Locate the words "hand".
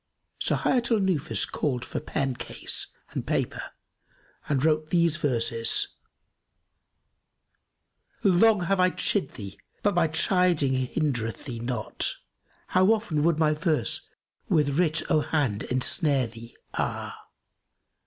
15.21-15.65